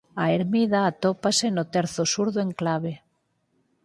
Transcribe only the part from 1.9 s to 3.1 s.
sur do enclave.